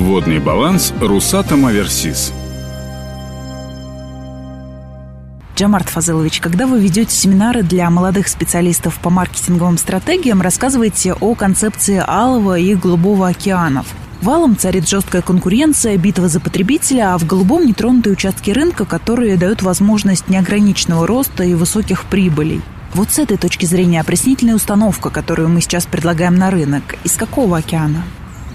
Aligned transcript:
Водный 0.00 0.38
баланс 0.38 0.94
Русатом 0.98 1.66
Аверсис. 1.66 2.32
Джамарт 5.54 5.90
Фазылович, 5.90 6.40
когда 6.40 6.66
вы 6.66 6.80
ведете 6.80 7.14
семинары 7.14 7.62
для 7.62 7.90
молодых 7.90 8.28
специалистов 8.28 8.98
по 9.00 9.10
маркетинговым 9.10 9.76
стратегиям, 9.76 10.40
рассказывайте 10.40 11.12
о 11.12 11.34
концепции 11.34 12.02
алого 12.04 12.58
и 12.58 12.74
голубого 12.74 13.28
океанов. 13.28 13.88
Валом 14.22 14.56
царит 14.56 14.88
жесткая 14.88 15.20
конкуренция, 15.20 15.98
битва 15.98 16.28
за 16.28 16.40
потребителя, 16.40 17.12
а 17.12 17.18
в 17.18 17.26
голубом 17.26 17.66
нетронутые 17.66 18.14
участки 18.14 18.52
рынка, 18.52 18.86
которые 18.86 19.36
дают 19.36 19.60
возможность 19.60 20.30
неограниченного 20.30 21.06
роста 21.06 21.44
и 21.44 21.52
высоких 21.52 22.04
прибылей. 22.04 22.62
Вот 22.94 23.10
с 23.12 23.18
этой 23.18 23.36
точки 23.36 23.66
зрения 23.66 24.00
опреснительная 24.00 24.54
установка, 24.54 25.10
которую 25.10 25.50
мы 25.50 25.60
сейчас 25.60 25.84
предлагаем 25.84 26.36
на 26.36 26.50
рынок, 26.50 26.96
из 27.04 27.12
какого 27.12 27.58
океана? 27.58 28.02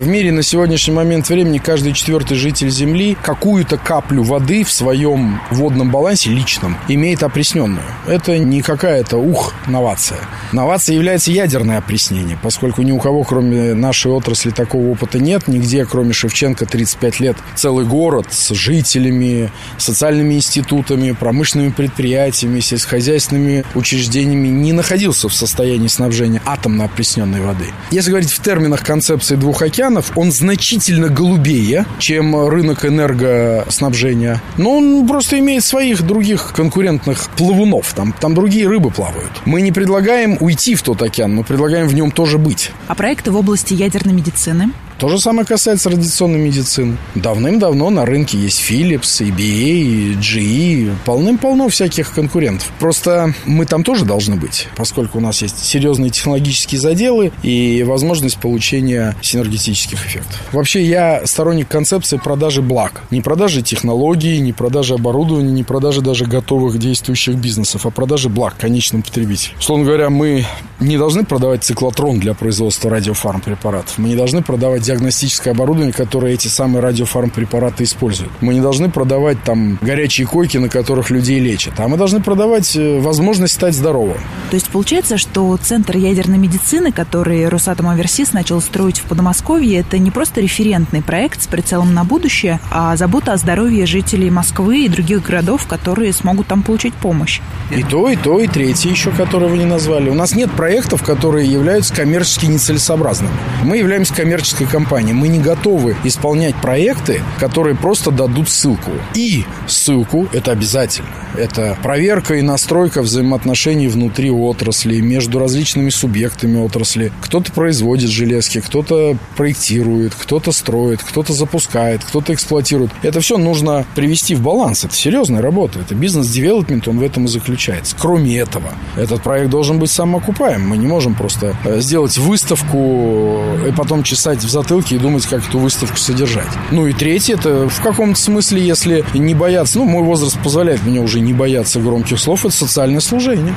В 0.00 0.06
мире 0.06 0.32
на 0.32 0.42
сегодняшний 0.42 0.94
момент 0.94 1.28
времени 1.28 1.58
каждый 1.58 1.92
четвертый 1.92 2.36
житель 2.36 2.70
Земли 2.70 3.16
какую-то 3.22 3.76
каплю 3.76 4.24
воды 4.24 4.64
в 4.64 4.72
своем 4.72 5.40
водном 5.52 5.92
балансе 5.92 6.30
личном 6.30 6.76
имеет 6.88 7.22
опресненную. 7.22 7.84
Это 8.08 8.36
не 8.38 8.62
какая-то 8.62 9.18
ух 9.18 9.54
новация. 9.68 10.18
Новация 10.52 10.96
является 10.96 11.30
ядерное 11.30 11.78
опреснение, 11.78 12.36
поскольку 12.42 12.82
ни 12.82 12.90
у 12.90 12.98
кого, 12.98 13.22
кроме 13.22 13.74
нашей 13.74 14.10
отрасли, 14.10 14.50
такого 14.50 14.88
опыта 14.88 15.20
нет. 15.20 15.46
Нигде, 15.46 15.84
кроме 15.84 16.12
Шевченко, 16.12 16.66
35 16.66 17.20
лет, 17.20 17.36
целый 17.54 17.86
город 17.86 18.26
с 18.30 18.52
жителями, 18.54 19.52
социальными 19.78 20.34
институтами, 20.34 21.12
промышленными 21.12 21.70
предприятиями, 21.70 22.58
сельскохозяйственными 22.58 23.64
учреждениями 23.74 24.48
не 24.48 24.72
находился 24.72 25.28
в 25.28 25.34
состоянии 25.34 25.88
снабжения 25.88 26.42
атомно 26.44 26.86
опресненной 26.86 27.40
воды. 27.40 27.66
Если 27.92 28.10
говорить 28.10 28.30
в 28.30 28.42
терминах 28.42 28.82
концепции 28.82 29.36
двух 29.36 29.62
океанов, 29.62 29.91
океанов, 29.92 30.12
он 30.16 30.32
значительно 30.32 31.08
голубее, 31.08 31.86
чем 31.98 32.48
рынок 32.48 32.84
энергоснабжения. 32.84 34.42
Но 34.56 34.78
он 34.78 35.06
просто 35.06 35.38
имеет 35.38 35.64
своих 35.64 36.02
других 36.02 36.52
конкурентных 36.54 37.28
плавунов. 37.36 37.92
Там, 37.94 38.14
там 38.18 38.34
другие 38.34 38.66
рыбы 38.66 38.90
плавают. 38.90 39.30
Мы 39.44 39.60
не 39.60 39.72
предлагаем 39.72 40.36
уйти 40.40 40.74
в 40.74 40.82
тот 40.82 41.02
океан, 41.02 41.34
мы 41.34 41.44
предлагаем 41.44 41.88
в 41.88 41.94
нем 41.94 42.10
тоже 42.10 42.38
быть. 42.38 42.70
А 42.88 42.94
проекты 42.94 43.30
в 43.30 43.36
области 43.36 43.74
ядерной 43.74 44.14
медицины? 44.14 44.72
То 45.02 45.08
же 45.08 45.18
самое 45.18 45.44
касается 45.44 45.90
радиационной 45.90 46.38
медицины. 46.38 46.96
Давным-давно 47.16 47.90
на 47.90 48.06
рынке 48.06 48.38
есть 48.38 48.60
Philips, 48.60 49.20
EBA, 49.20 50.16
GE, 50.20 50.94
полным-полно 51.04 51.68
всяких 51.68 52.12
конкурентов. 52.12 52.70
Просто 52.78 53.34
мы 53.44 53.66
там 53.66 53.82
тоже 53.82 54.04
должны 54.04 54.36
быть, 54.36 54.68
поскольку 54.76 55.18
у 55.18 55.20
нас 55.20 55.42
есть 55.42 55.58
серьезные 55.64 56.10
технологические 56.10 56.80
заделы 56.80 57.32
и 57.42 57.82
возможность 57.82 58.38
получения 58.38 59.16
синергетических 59.22 59.71
эффектов. 59.72 60.40
Вообще 60.52 60.82
я 60.82 61.26
сторонник 61.26 61.68
концепции 61.68 62.18
продажи 62.18 62.62
благ. 62.62 63.02
Не 63.10 63.20
продажи 63.20 63.62
технологий, 63.62 64.40
не 64.40 64.52
продажи 64.52 64.94
оборудования, 64.94 65.52
не 65.52 65.64
продажи 65.64 66.00
даже 66.00 66.24
готовых 66.26 66.78
действующих 66.78 67.36
бизнесов, 67.36 67.86
а 67.86 67.90
продажи 67.90 68.28
благ 68.28 68.56
конечным 68.58 69.02
потребителям. 69.02 69.56
Условно 69.58 69.84
говоря, 69.84 70.10
мы 70.10 70.44
не 70.82 70.98
должны 70.98 71.24
продавать 71.24 71.64
циклотрон 71.64 72.18
для 72.18 72.34
производства 72.34 72.90
радиофармпрепаратов. 72.90 73.98
Мы 73.98 74.08
не 74.08 74.16
должны 74.16 74.42
продавать 74.42 74.82
диагностическое 74.82 75.54
оборудование, 75.54 75.92
которое 75.92 76.34
эти 76.34 76.48
самые 76.48 76.82
радиофармпрепараты 76.82 77.84
используют. 77.84 78.32
Мы 78.40 78.54
не 78.54 78.60
должны 78.60 78.90
продавать 78.90 79.42
там 79.44 79.78
горячие 79.80 80.26
койки, 80.26 80.58
на 80.58 80.68
которых 80.68 81.10
людей 81.10 81.38
лечат, 81.40 81.78
а 81.78 81.88
мы 81.88 81.96
должны 81.96 82.20
продавать 82.20 82.76
э, 82.76 83.00
возможность 83.00 83.54
стать 83.54 83.74
здоровым. 83.74 84.18
То 84.50 84.56
есть 84.56 84.68
получается, 84.68 85.18
что 85.18 85.56
Центр 85.56 85.96
ядерной 85.96 86.38
медицины, 86.38 86.92
который 86.92 87.48
Росатом 87.48 87.88
Аверсис 87.88 88.32
начал 88.32 88.60
строить 88.60 88.98
в 88.98 89.04
Подмосковье, 89.04 89.80
это 89.80 89.98
не 89.98 90.10
просто 90.10 90.40
референтный 90.40 91.02
проект 91.02 91.42
с 91.42 91.46
прицелом 91.46 91.94
на 91.94 92.04
будущее, 92.04 92.60
а 92.70 92.96
забота 92.96 93.32
о 93.32 93.36
здоровье 93.36 93.86
жителей 93.86 94.30
Москвы 94.30 94.84
и 94.84 94.88
других 94.88 95.22
городов, 95.22 95.66
которые 95.66 96.12
смогут 96.12 96.48
там 96.48 96.62
получить 96.62 96.94
помощь. 96.94 97.40
И 97.70 97.82
то, 97.82 98.08
и 98.08 98.16
то, 98.16 98.40
и 98.40 98.46
третье 98.46 98.90
еще, 98.90 99.10
которое 99.10 99.46
вы 99.46 99.58
не 99.58 99.64
назвали. 99.64 100.10
У 100.10 100.14
нас 100.14 100.34
нет 100.34 100.50
проектов, 100.72 101.02
которые 101.02 101.52
являются 101.52 101.94
коммерчески 101.94 102.46
нецелесообразными. 102.46 103.34
Мы 103.62 103.76
являемся 103.76 104.14
коммерческой 104.14 104.66
компанией. 104.66 105.12
Мы 105.12 105.28
не 105.28 105.38
готовы 105.38 105.94
исполнять 106.02 106.54
проекты, 106.62 107.20
которые 107.38 107.76
просто 107.76 108.10
дадут 108.10 108.48
ссылку. 108.48 108.92
И 109.14 109.44
ссылку– 109.68 110.26
это 110.32 110.50
обязательно. 110.50 111.08
Это 111.36 111.76
проверка 111.82 112.34
и 112.34 112.42
настройка 112.42 113.02
взаимоотношений 113.02 113.88
внутри 113.88 114.30
отрасли, 114.30 115.00
между 115.00 115.38
различными 115.38 115.90
субъектами 115.90 116.58
отрасли. 116.58 117.12
Кто-то 117.22 117.52
производит 117.52 118.10
железки, 118.10 118.60
кто-то 118.60 119.16
проектирует, 119.36 120.14
кто-то 120.14 120.52
строит, 120.52 121.02
кто-то 121.02 121.32
запускает, 121.32 122.02
кто-то 122.04 122.32
эксплуатирует. 122.34 122.90
Это 123.02 123.20
все 123.20 123.38
нужно 123.38 123.86
привести 123.94 124.34
в 124.34 124.42
баланс. 124.42 124.84
Это 124.84 124.94
серьезная 124.94 125.42
работа. 125.42 125.80
Это 125.80 125.94
бизнес-девелопмент, 125.94 126.88
он 126.88 126.98
в 126.98 127.02
этом 127.02 127.26
и 127.26 127.28
заключается. 127.28 127.96
Кроме 127.98 128.38
этого, 128.38 128.74
этот 128.96 129.22
проект 129.22 129.50
должен 129.50 129.78
быть 129.78 129.90
самоокупаем. 129.90 130.61
Мы 130.62 130.76
не 130.76 130.86
можем 130.86 131.14
просто 131.14 131.54
э, 131.64 131.80
сделать 131.80 132.18
выставку 132.18 133.42
и 133.66 133.72
потом 133.72 134.02
чесать 134.02 134.42
в 134.42 134.50
затылке 134.50 134.72
затылке 134.72 134.96
и 134.96 134.98
думать, 134.98 135.26
как 135.26 135.46
эту 135.46 135.58
выставку 135.58 135.96
содержать. 135.96 136.48
Ну 136.70 136.86
и 136.86 136.92
третье, 136.92 137.34
это 137.34 137.68
в 137.68 137.82
каком-то 137.82 138.18
смысле, 138.18 138.64
если 138.64 139.04
не 139.14 139.34
бояться, 139.34 139.78
ну, 139.78 139.84
мой 139.84 140.02
возраст 140.02 140.38
позволяет 140.38 140.82
мне 140.84 141.00
уже 141.00 141.20
не 141.20 141.32
бояться 141.32 141.80
громких 141.80 142.18
слов, 142.18 142.46
это 142.46 142.54
социальное 142.54 143.00
служение. 143.00 143.54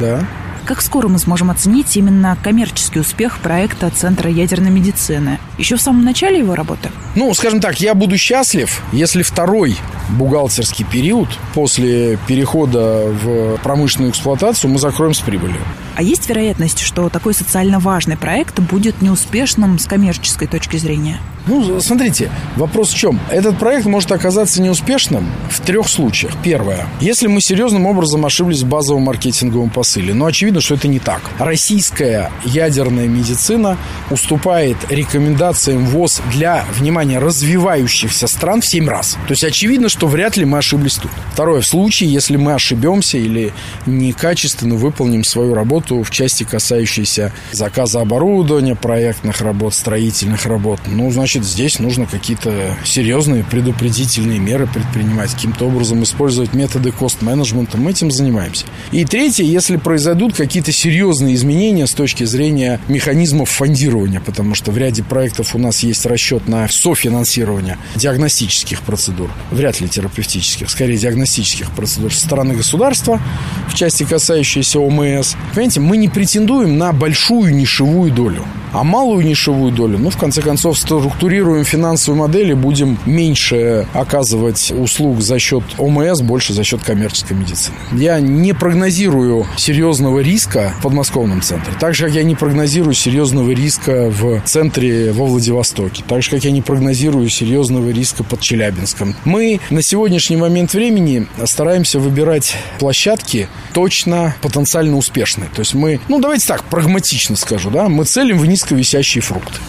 Да. 0.00 0.26
Как 0.64 0.82
скоро 0.82 1.06
мы 1.06 1.20
сможем 1.20 1.50
оценить 1.50 1.96
именно 1.96 2.36
коммерческий 2.42 2.98
успех 2.98 3.38
проекта 3.38 3.88
Центра 3.90 4.28
ядерной 4.28 4.70
медицины? 4.70 5.38
Еще 5.58 5.76
в 5.76 5.80
самом 5.80 6.04
начале 6.04 6.38
его 6.38 6.56
работы? 6.56 6.90
Ну, 7.14 7.32
скажем 7.34 7.60
так, 7.60 7.80
я 7.80 7.94
буду 7.94 8.16
счастлив, 8.18 8.82
если 8.90 9.22
второй 9.22 9.76
бухгалтерский 10.08 10.84
период 10.84 11.28
после 11.54 12.18
перехода 12.26 13.04
в 13.06 13.58
промышленную 13.62 14.10
эксплуатацию 14.10 14.70
мы 14.70 14.80
закроем 14.80 15.14
с 15.14 15.20
прибылью. 15.20 15.60
А 15.96 16.02
есть 16.02 16.28
вероятность, 16.28 16.80
что 16.80 17.08
такой 17.08 17.32
социально 17.32 17.80
важный 17.80 18.18
проект 18.18 18.60
будет 18.60 19.00
неуспешным 19.00 19.78
с 19.78 19.86
коммерческой 19.86 20.46
точки 20.46 20.76
зрения? 20.76 21.20
Ну, 21.46 21.80
смотрите, 21.80 22.30
вопрос 22.56 22.92
в 22.92 22.96
чем? 22.96 23.20
Этот 23.30 23.56
проект 23.58 23.86
может 23.86 24.10
оказаться 24.10 24.60
неуспешным 24.60 25.26
в 25.48 25.60
трех 25.60 25.88
случаях. 25.88 26.32
Первое. 26.42 26.86
Если 27.00 27.28
мы 27.28 27.40
серьезным 27.40 27.86
образом 27.86 28.26
ошиблись 28.26 28.62
в 28.62 28.66
базовом 28.66 29.02
маркетинговом 29.02 29.70
посыле. 29.70 30.12
Но 30.12 30.26
очевидно, 30.26 30.60
что 30.60 30.74
это 30.74 30.88
не 30.88 30.98
так. 30.98 31.22
Российская 31.38 32.30
ядерная 32.44 33.06
медицина 33.06 33.78
уступает 34.10 34.76
рекомендациям 34.90 35.86
ВОЗ 35.86 36.20
для, 36.32 36.64
внимания, 36.76 37.20
развивающихся 37.20 38.26
стран 38.26 38.60
в 38.60 38.66
7 38.66 38.88
раз. 38.88 39.16
То 39.26 39.32
есть 39.32 39.44
очевидно, 39.44 39.88
что 39.88 40.08
вряд 40.08 40.36
ли 40.36 40.44
мы 40.44 40.58
ошиблись 40.58 40.96
тут. 40.96 41.12
Второе. 41.32 41.60
В 41.60 41.66
случае, 41.66 42.12
если 42.12 42.36
мы 42.36 42.54
ошибемся 42.54 43.18
или 43.18 43.54
некачественно 43.86 44.74
выполним 44.74 45.22
свою 45.22 45.54
работу 45.54 45.85
в 45.90 46.10
части, 46.10 46.44
касающейся 46.44 47.32
заказа 47.52 48.00
оборудования, 48.00 48.74
проектных 48.74 49.40
работ, 49.40 49.74
строительных 49.74 50.46
работ, 50.46 50.80
ну, 50.86 51.10
значит, 51.10 51.44
здесь 51.44 51.78
нужно 51.78 52.06
какие-то 52.06 52.76
серьезные 52.84 53.44
предупредительные 53.44 54.38
меры 54.38 54.66
предпринимать, 54.66 55.32
каким-то 55.32 55.66
образом 55.66 56.02
использовать 56.02 56.54
методы 56.54 56.92
кост-менеджмента. 56.92 57.78
Мы 57.78 57.90
этим 57.90 58.10
занимаемся. 58.10 58.66
И 58.92 59.04
третье, 59.04 59.44
если 59.44 59.76
произойдут 59.76 60.34
какие-то 60.34 60.72
серьезные 60.72 61.34
изменения 61.34 61.86
с 61.86 61.92
точки 61.92 62.24
зрения 62.24 62.80
механизмов 62.88 63.50
фондирования, 63.50 64.20
потому 64.20 64.54
что 64.54 64.70
в 64.70 64.78
ряде 64.78 65.02
проектов 65.02 65.54
у 65.54 65.58
нас 65.58 65.80
есть 65.80 66.04
расчет 66.06 66.48
на 66.48 66.68
софинансирование 66.68 67.78
диагностических 67.96 68.82
процедур, 68.82 69.30
вряд 69.50 69.80
ли 69.80 69.88
терапевтических, 69.88 70.70
скорее 70.70 70.96
диагностических 70.96 71.70
процедур 71.72 72.12
со 72.12 72.20
стороны 72.20 72.54
государства, 72.54 73.20
в 73.68 73.74
части 73.74 74.04
касающейся 74.04 74.80
ОМС. 74.80 75.34
Понимаете, 75.54 75.75
мы 75.80 75.96
не 75.96 76.08
претендуем 76.08 76.78
на 76.78 76.92
большую 76.92 77.54
нишевую 77.54 78.10
долю. 78.12 78.44
А 78.76 78.84
малую 78.84 79.24
нишевую 79.24 79.72
долю, 79.72 79.96
ну, 79.96 80.10
в 80.10 80.18
конце 80.18 80.42
концов, 80.42 80.78
структурируем 80.78 81.64
финансовые 81.64 82.20
модели, 82.20 82.52
будем 82.52 82.98
меньше 83.06 83.86
оказывать 83.94 84.70
услуг 84.70 85.22
за 85.22 85.38
счет 85.38 85.62
ОМС, 85.78 86.20
больше 86.20 86.52
за 86.52 86.62
счет 86.62 86.82
коммерческой 86.84 87.38
медицины. 87.38 87.74
Я 87.92 88.20
не 88.20 88.52
прогнозирую 88.52 89.46
серьезного 89.56 90.18
риска 90.18 90.74
в 90.78 90.82
подмосковном 90.82 91.40
центре. 91.40 91.72
Так 91.80 91.94
же, 91.94 92.04
как 92.04 92.12
я 92.12 92.22
не 92.22 92.34
прогнозирую 92.34 92.92
серьезного 92.92 93.50
риска 93.50 94.10
в 94.10 94.42
центре 94.42 95.10
во 95.10 95.24
Владивостоке. 95.24 96.04
Так 96.06 96.22
же, 96.22 96.28
как 96.28 96.44
я 96.44 96.50
не 96.50 96.60
прогнозирую 96.60 97.30
серьезного 97.30 97.88
риска 97.88 98.24
под 98.24 98.40
Челябинском. 98.40 99.14
Мы 99.24 99.58
на 99.70 99.80
сегодняшний 99.80 100.36
момент 100.36 100.74
времени 100.74 101.26
стараемся 101.46 101.98
выбирать 101.98 102.54
площадки 102.78 103.48
точно 103.72 104.34
потенциально 104.42 104.98
успешные. 104.98 105.48
То 105.54 105.60
есть 105.60 105.72
мы, 105.72 105.98
ну 106.08 106.20
давайте 106.20 106.46
так, 106.46 106.64
прагматично 106.64 107.36
скажу, 107.36 107.70
да, 107.70 107.88
мы 107.88 108.04
целим 108.04 108.38
в 108.38 108.44
низко 108.66 108.74
висящие 108.74 109.22
фрукты. 109.22 109.60